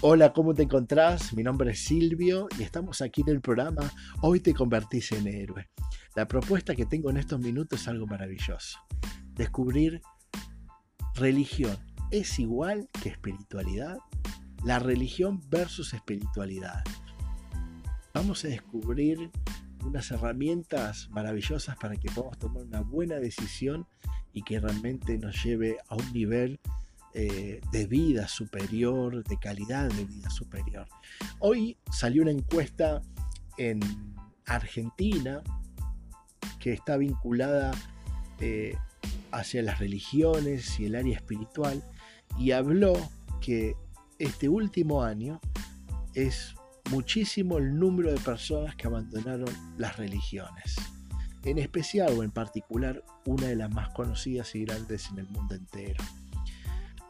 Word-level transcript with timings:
Hola, 0.00 0.32
¿cómo 0.32 0.54
te 0.54 0.62
encontrás? 0.62 1.34
Mi 1.34 1.42
nombre 1.42 1.72
es 1.72 1.80
Silvio 1.80 2.46
y 2.56 2.62
estamos 2.62 3.02
aquí 3.02 3.22
en 3.22 3.30
el 3.30 3.40
programa 3.40 3.92
Hoy 4.22 4.38
te 4.38 4.54
convertís 4.54 5.10
en 5.10 5.26
héroe. 5.26 5.68
La 6.14 6.28
propuesta 6.28 6.76
que 6.76 6.86
tengo 6.86 7.10
en 7.10 7.16
estos 7.16 7.40
minutos 7.40 7.80
es 7.80 7.88
algo 7.88 8.06
maravilloso. 8.06 8.78
Descubrir 9.34 10.00
religión 11.16 11.76
es 12.12 12.38
igual 12.38 12.88
que 13.02 13.08
espiritualidad. 13.08 13.98
La 14.64 14.78
religión 14.78 15.40
versus 15.50 15.92
espiritualidad. 15.92 16.84
Vamos 18.14 18.44
a 18.44 18.48
descubrir 18.48 19.32
unas 19.84 20.12
herramientas 20.12 21.08
maravillosas 21.10 21.76
para 21.76 21.96
que 21.96 22.08
podamos 22.08 22.38
tomar 22.38 22.62
una 22.62 22.82
buena 22.82 23.16
decisión 23.16 23.88
y 24.32 24.42
que 24.42 24.60
realmente 24.60 25.18
nos 25.18 25.42
lleve 25.42 25.78
a 25.88 25.96
un 25.96 26.12
nivel 26.12 26.60
eh, 27.14 27.60
de 27.72 27.86
vida 27.86 28.28
superior, 28.28 29.24
de 29.24 29.38
calidad 29.38 29.88
de 29.88 30.04
vida 30.04 30.28
superior. 30.28 30.86
Hoy 31.38 31.78
salió 31.90 32.22
una 32.22 32.32
encuesta 32.32 33.00
en 33.56 33.80
Argentina 34.44 35.42
que 36.60 36.74
está 36.74 36.98
vinculada 36.98 37.70
eh, 38.40 38.76
hacia 39.32 39.62
las 39.62 39.78
religiones 39.78 40.78
y 40.78 40.84
el 40.86 40.96
área 40.96 41.16
espiritual 41.16 41.82
y 42.38 42.52
habló 42.52 42.94
que 43.40 43.74
este 44.18 44.48
último 44.48 45.02
año 45.02 45.40
es 46.14 46.54
muchísimo 46.90 47.56
el 47.56 47.78
número 47.78 48.12
de 48.12 48.18
personas 48.20 48.76
que 48.76 48.86
abandonaron 48.86 49.48
las 49.78 49.96
religiones. 49.96 50.76
En 51.44 51.58
especial 51.58 52.12
o 52.18 52.22
en 52.22 52.32
particular 52.32 53.02
una 53.24 53.46
de 53.46 53.56
las 53.56 53.70
más 53.70 53.88
conocidas 53.90 54.54
y 54.54 54.64
grandes 54.64 55.08
en 55.10 55.20
el 55.20 55.28
mundo 55.28 55.54
entero 55.54 56.04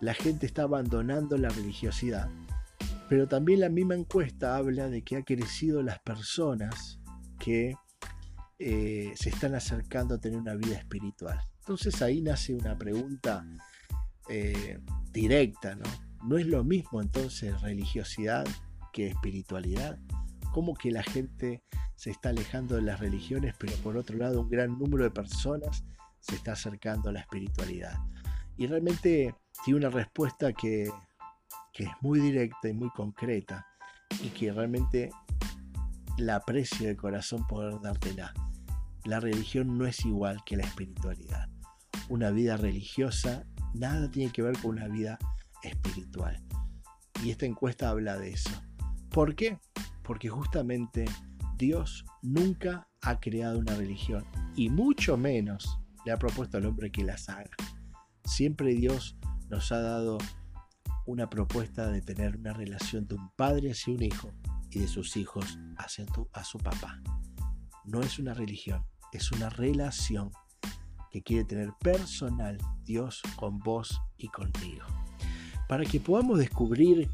la 0.00 0.14
gente 0.14 0.46
está 0.46 0.62
abandonando 0.62 1.36
la 1.36 1.48
religiosidad. 1.48 2.30
Pero 3.08 3.26
también 3.26 3.60
la 3.60 3.68
misma 3.68 3.94
encuesta 3.94 4.56
habla 4.56 4.88
de 4.88 5.02
que 5.02 5.16
ha 5.16 5.22
crecido 5.22 5.82
las 5.82 5.98
personas 6.00 7.00
que 7.38 7.74
eh, 8.58 9.12
se 9.14 9.30
están 9.30 9.54
acercando 9.54 10.14
a 10.14 10.18
tener 10.18 10.38
una 10.38 10.54
vida 10.54 10.76
espiritual. 10.76 11.40
Entonces 11.60 12.02
ahí 12.02 12.20
nace 12.20 12.54
una 12.54 12.76
pregunta 12.76 13.46
eh, 14.28 14.78
directa, 15.12 15.74
¿no? 15.74 15.84
¿No 16.24 16.36
es 16.36 16.46
lo 16.46 16.64
mismo 16.64 17.00
entonces 17.00 17.60
religiosidad 17.62 18.46
que 18.92 19.06
espiritualidad? 19.06 19.98
¿Cómo 20.52 20.74
que 20.74 20.90
la 20.90 21.02
gente 21.02 21.62
se 21.94 22.10
está 22.10 22.30
alejando 22.30 22.76
de 22.76 22.82
las 22.82 23.00
religiones, 23.00 23.54
pero 23.58 23.72
por 23.76 23.96
otro 23.96 24.16
lado 24.18 24.40
un 24.40 24.50
gran 24.50 24.78
número 24.78 25.04
de 25.04 25.10
personas 25.10 25.84
se 26.20 26.34
está 26.34 26.52
acercando 26.52 27.10
a 27.10 27.12
la 27.12 27.20
espiritualidad? 27.20 27.94
Y 28.58 28.66
realmente 28.66 29.34
tiene 29.64 29.78
una 29.78 29.88
respuesta 29.88 30.52
que, 30.52 30.90
es 31.74 31.88
muy 32.00 32.18
directa 32.18 32.68
y 32.68 32.72
muy 32.72 32.90
concreta 32.90 33.64
y 34.20 34.30
que 34.30 34.52
realmente 34.52 35.10
la 36.16 36.36
aprecio 36.36 36.88
de 36.88 36.96
corazón 36.96 37.46
poder 37.46 37.80
dártela. 37.80 38.34
La 39.04 39.20
religión 39.20 39.78
no 39.78 39.86
es 39.86 40.04
igual 40.04 40.42
que 40.44 40.56
la 40.56 40.64
espiritualidad. 40.64 41.48
Una 42.08 42.30
vida 42.32 42.56
religiosa 42.56 43.46
nada 43.74 44.10
tiene 44.10 44.32
que 44.32 44.42
ver 44.42 44.58
con 44.58 44.72
una 44.72 44.88
vida 44.88 45.20
espiritual. 45.62 46.42
Y 47.22 47.30
esta 47.30 47.46
encuesta 47.46 47.90
habla 47.90 48.18
de 48.18 48.32
eso. 48.32 48.50
¿Por 49.10 49.36
qué? 49.36 49.60
Porque 50.02 50.28
justamente 50.28 51.04
Dios 51.56 52.04
nunca 52.22 52.88
ha 53.02 53.20
creado 53.20 53.60
una 53.60 53.76
religión 53.76 54.24
y 54.56 54.68
mucho 54.68 55.16
menos 55.16 55.78
le 56.04 56.10
ha 56.10 56.16
propuesto 56.16 56.56
al 56.56 56.66
hombre 56.66 56.90
que 56.90 57.04
las 57.04 57.28
haga. 57.28 57.50
Siempre 58.28 58.74
Dios 58.74 59.16
nos 59.48 59.72
ha 59.72 59.80
dado 59.80 60.18
una 61.06 61.30
propuesta 61.30 61.90
de 61.90 62.02
tener 62.02 62.36
una 62.36 62.52
relación 62.52 63.08
de 63.08 63.14
un 63.14 63.30
padre 63.30 63.70
hacia 63.70 63.94
un 63.94 64.02
hijo 64.02 64.30
y 64.70 64.80
de 64.80 64.86
sus 64.86 65.16
hijos 65.16 65.58
hacia 65.78 66.04
su 66.44 66.58
papá. 66.58 67.00
No 67.84 68.02
es 68.02 68.18
una 68.18 68.34
religión, 68.34 68.84
es 69.14 69.32
una 69.32 69.48
relación 69.48 70.30
que 71.10 71.22
quiere 71.22 71.44
tener 71.44 71.72
personal 71.80 72.58
Dios 72.84 73.22
con 73.36 73.58
vos 73.60 73.98
y 74.18 74.28
contigo. 74.28 74.84
Para 75.66 75.86
que 75.86 75.98
podamos 75.98 76.38
descubrir 76.38 77.08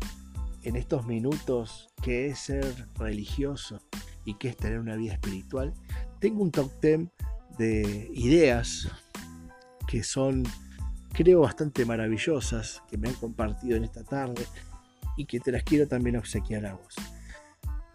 en 0.65 0.75
estos 0.75 1.07
minutos 1.07 1.87
qué 2.03 2.27
es 2.27 2.41
ser 2.41 2.89
religioso 2.97 3.81
y 4.25 4.35
qué 4.35 4.49
es 4.49 4.57
tener 4.57 4.81
una 4.81 4.97
vida 4.97 5.13
espiritual, 5.13 5.75
tengo 6.19 6.43
un 6.43 6.51
top 6.51 6.73
10 6.83 7.09
de 7.57 8.11
ideas 8.15 8.89
que 9.87 10.03
son 10.03 10.43
creo 11.15 11.41
bastante 11.41 11.87
maravillosas 11.87 12.83
que 12.91 12.99
me 12.99 13.09
han 13.09 13.15
compartido 13.15 13.77
en 13.77 13.85
esta 13.85 14.03
tarde 14.03 14.45
y 15.17 15.27
que 15.27 15.41
te 15.41 15.53
las 15.53 15.63
quiero 15.63 15.87
también 15.87 16.17
obsequiar 16.17 16.67
a 16.67 16.75
vos. 16.75 16.97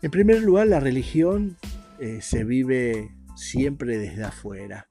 En 0.01 0.09
primer 0.09 0.41
lugar, 0.41 0.67
la 0.67 0.79
religión 0.79 1.57
eh, 1.99 2.21
se 2.21 2.45
vive 2.45 3.13
siempre 3.35 3.97
desde 3.97 4.23
afuera, 4.23 4.87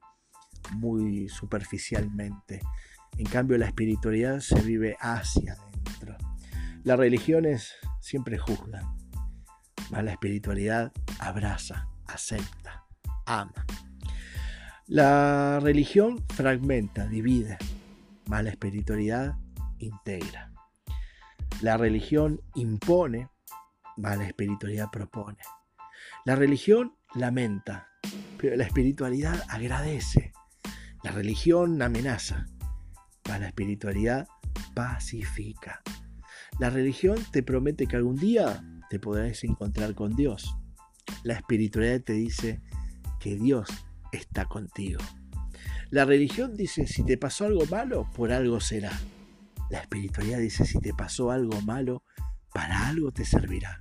muy 0.75 1.27
superficialmente. 1.27 2.61
En 3.17 3.25
cambio, 3.25 3.57
la 3.57 3.65
espiritualidad 3.65 4.39
se 4.39 4.61
vive 4.61 4.95
hacia 4.99 5.53
adentro. 5.53 6.15
Las 6.83 6.99
religiones 6.99 7.73
siempre 7.99 8.37
juzgan, 8.37 8.85
mas 9.89 10.03
la 10.03 10.11
espiritualidad 10.11 10.91
abraza, 11.19 11.89
acepta, 12.05 12.85
ama. 13.25 13.65
La 14.85 15.59
religión 15.59 16.23
fragmenta, 16.29 17.07
divide, 17.07 17.57
Mala 18.29 18.51
espiritualidad 18.51 19.39
integra. 19.79 20.53
La 21.61 21.77
religión 21.77 22.39
impone, 22.53 23.27
mala 23.97 24.27
espiritualidad 24.27 24.91
propone. 24.91 25.39
La 26.25 26.35
religión 26.35 26.95
lamenta, 27.15 27.89
pero 28.37 28.55
la 28.55 28.65
espiritualidad 28.65 29.43
agradece. 29.49 30.31
La 31.01 31.09
religión 31.09 31.81
amenaza, 31.81 32.45
mala 33.27 33.47
espiritualidad 33.47 34.27
pacifica. 34.75 35.81
La 36.59 36.69
religión 36.69 37.17
te 37.31 37.41
promete 37.41 37.87
que 37.87 37.95
algún 37.95 38.15
día 38.15 38.63
te 38.91 38.99
podrás 38.99 39.43
encontrar 39.43 39.95
con 39.95 40.15
Dios. 40.15 40.55
La 41.23 41.33
espiritualidad 41.33 42.01
te 42.01 42.13
dice 42.13 42.61
que 43.19 43.37
Dios 43.37 43.67
está 44.11 44.45
contigo. 44.45 45.01
La 45.91 46.05
religión 46.05 46.55
dice, 46.55 46.85
si 46.85 47.03
te 47.03 47.17
pasó 47.17 47.45
algo 47.45 47.65
malo, 47.65 48.07
por 48.15 48.31
algo 48.31 48.59
será. 48.59 48.91
La 49.71 49.79
espiritualidad 49.79 50.37
dice, 50.37 50.63
si 50.65 50.79
te 50.79 50.93
pasó 50.93 51.31
algo 51.31 51.59
malo, 51.61 52.03
para 52.53 52.87
algo 52.87 53.11
te 53.11 53.25
servirá. 53.25 53.79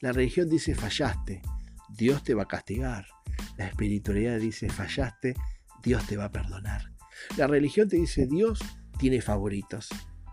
La 0.00 0.12
religión 0.12 0.50
dice, 0.50 0.74
fallaste, 0.74 1.40
Dios 1.88 2.22
te 2.24 2.34
va 2.34 2.42
a 2.42 2.48
castigar. 2.48 3.06
La 3.56 3.66
espiritualidad 3.66 4.38
dice, 4.38 4.68
fallaste, 4.68 5.34
Dios 5.82 6.06
te 6.06 6.18
va 6.18 6.26
a 6.26 6.32
perdonar. 6.32 6.92
La 7.38 7.46
religión 7.46 7.88
te 7.88 7.96
dice, 7.96 8.26
Dios 8.26 8.60
tiene 8.98 9.22
favoritos. 9.22 9.88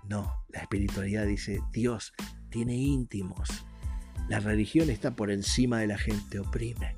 No, 0.09 0.43
la 0.49 0.59
espiritualidad 0.59 1.25
dice, 1.25 1.61
Dios 1.71 2.13
tiene 2.49 2.75
íntimos. 2.75 3.49
La 4.27 4.41
religión 4.41 4.89
está 4.89 5.15
por 5.15 5.31
encima 5.31 5.79
de 5.79 5.87
la 5.87 5.97
gente, 5.97 6.39
oprime. 6.39 6.97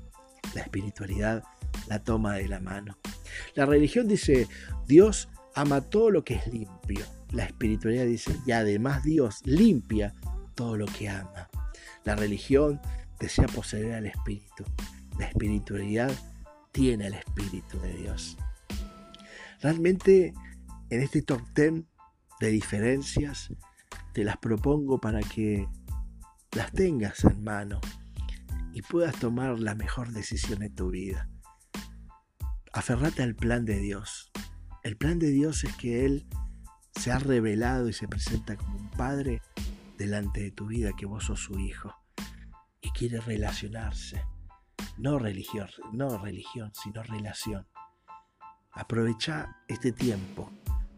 La 0.52 0.62
espiritualidad 0.62 1.44
la 1.86 2.02
toma 2.02 2.34
de 2.34 2.48
la 2.48 2.58
mano. 2.60 2.98
La 3.54 3.66
religión 3.66 4.08
dice, 4.08 4.48
Dios 4.86 5.28
ama 5.54 5.80
todo 5.80 6.10
lo 6.10 6.24
que 6.24 6.34
es 6.34 6.46
limpio. 6.46 7.04
La 7.30 7.44
espiritualidad 7.44 8.06
dice, 8.06 8.36
y 8.46 8.52
además 8.52 9.02
Dios 9.04 9.40
limpia 9.44 10.14
todo 10.54 10.76
lo 10.76 10.86
que 10.86 11.08
ama. 11.08 11.48
La 12.04 12.16
religión 12.16 12.80
desea 13.18 13.46
poseer 13.46 13.94
al 13.94 14.06
Espíritu. 14.06 14.64
La 15.18 15.26
espiritualidad 15.26 16.12
tiene 16.72 17.06
el 17.06 17.14
Espíritu 17.14 17.78
de 17.80 17.94
Dios. 17.94 18.36
Realmente 19.60 20.34
en 20.90 21.02
este 21.02 21.22
top 21.22 21.40
10 21.54 21.84
de 22.40 22.48
diferencias 22.48 23.52
te 24.12 24.24
las 24.24 24.36
propongo 24.36 25.00
para 25.00 25.20
que 25.20 25.66
las 26.52 26.72
tengas 26.72 27.24
en 27.24 27.42
mano 27.42 27.80
y 28.72 28.82
puedas 28.82 29.16
tomar 29.16 29.58
la 29.58 29.74
mejor 29.74 30.10
decisión 30.10 30.62
en 30.62 30.74
tu 30.74 30.90
vida 30.90 31.28
aferrate 32.74 33.22
al 33.22 33.36
plan 33.36 33.64
de 33.64 33.78
Dios. 33.78 34.32
El 34.82 34.96
plan 34.96 35.18
de 35.18 35.30
Dios 35.30 35.62
es 35.64 35.74
que 35.76 36.04
Él 36.04 36.26
se 36.92 37.12
ha 37.12 37.18
revelado 37.18 37.88
y 37.88 37.92
se 37.92 38.08
presenta 38.08 38.56
como 38.56 38.76
un 38.76 38.90
padre 38.90 39.42
delante 39.96 40.42
de 40.42 40.50
tu 40.50 40.66
vida, 40.66 40.92
que 40.96 41.06
vos 41.06 41.24
sos 41.24 41.40
su 41.40 41.58
hijo. 41.58 41.94
Y 42.80 42.90
quiere 42.90 43.20
relacionarse. 43.20 44.24
No 44.98 45.18
religión, 45.18 45.68
no 45.92 46.18
religión, 46.18 46.72
sino 46.74 47.02
relación. 47.04 47.66
Aprovecha 48.72 49.56
este 49.68 49.92
tiempo 49.92 50.50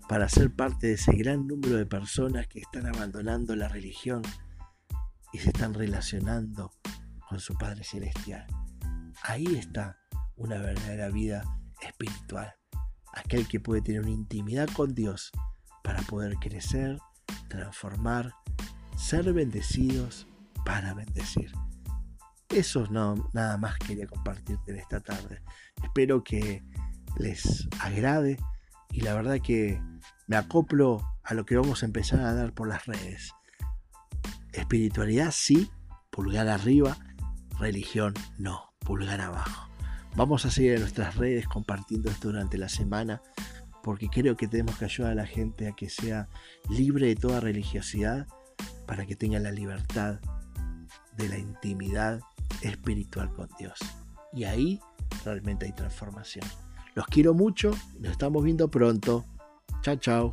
para 0.09 0.29
ser 0.31 0.55
parte 0.55 0.89
de 0.89 0.93
ese 0.95 1.13
gran 1.13 1.47
número 1.47 1.77
de 1.77 1.85
personas 1.85 2.49
que 2.49 2.61
están 2.61 2.87
abandonando 2.87 3.55
la 3.55 3.69
religión 3.69 4.23
y 5.33 5.39
se 5.39 5.49
están 5.49 5.75
relacionando 5.75 6.73
con 7.29 7.39
su 7.39 7.55
Padre 7.55 7.85
Celestial. 7.85 8.47
Ahí 9.23 9.47
está 9.57 9.99
una 10.37 10.59
verdadera 10.59 11.11
vida 11.11 11.43
espiritual, 11.81 12.55
aquel 13.13 13.47
que 13.49 13.61
puede 13.61 13.83
tener 13.83 14.03
una 14.03 14.11
intimidad 14.11 14.69
con 14.69 14.95
Dios 14.95 15.33
para 15.83 16.03
poder 16.03 16.37
crecer, 16.37 16.99
transformar 17.49 18.33
ser 18.97 19.33
bendecidos 19.33 20.27
para 20.65 20.95
bendecir. 20.95 21.53
Eso 22.49 22.87
no, 22.91 23.31
nada 23.33 23.57
más 23.59 23.79
quería 23.79 24.07
compartirte 24.07 24.73
en 24.73 24.79
esta 24.79 25.01
tarde. 25.01 25.43
Espero 25.83 26.25
que 26.25 26.65
les 27.19 27.69
agrade 27.81 28.39
y 28.91 29.01
la 29.01 29.15
verdad 29.15 29.41
que 29.43 29.81
me 30.27 30.37
acoplo 30.37 31.03
a 31.23 31.35
lo 31.35 31.45
que 31.45 31.57
vamos 31.57 31.83
a 31.83 31.87
empezar 31.87 32.21
a 32.21 32.35
dar 32.35 32.53
por 32.53 32.69
las 32.69 32.87
redes. 32.87 33.33
Espiritualidad 34.53 35.33
sí, 35.33 35.71
pulgar 36.11 36.49
arriba, 36.49 36.97
religión 37.59 38.15
no, 38.39 38.73
pulgar 38.79 39.21
abajo. 39.21 39.69
Vamos 40.17 40.47
a 40.47 40.51
seguir 40.51 40.73
en 40.73 40.81
nuestras 40.81 41.17
redes 41.17 41.47
compartiendo 41.47 42.11
esto 42.11 42.29
durante 42.29 42.57
la 42.57 42.71
semana 42.71 43.21
porque 43.83 44.09
creo 44.09 44.35
que 44.35 44.49
tenemos 44.49 44.77
que 44.79 44.87
ayudar 44.87 45.13
a 45.13 45.15
la 45.15 45.27
gente 45.27 45.69
a 45.69 45.73
que 45.73 45.91
sea 45.91 46.29
libre 46.71 47.09
de 47.09 47.17
toda 47.17 47.39
religiosidad 47.39 48.27
para 48.87 49.05
que 49.05 49.15
tenga 49.15 49.39
la 49.39 49.53
libertad 49.53 50.19
de 51.17 51.29
la 51.29 51.39
intimidad 51.39 52.21
espiritual 52.63 53.33
con 53.35 53.49
Dios. 53.59 53.79
Y 54.33 54.45
ahí 54.45 54.81
realmente 55.25 55.67
hay 55.67 55.73
transformación. 55.73 56.47
Los 56.95 57.07
quiero 57.07 57.35
mucho, 57.35 57.73
nos 58.01 58.13
estamos 58.13 58.43
viendo 58.43 58.71
pronto. 58.71 59.25
Chao, 59.83 59.97
chao. 59.97 60.31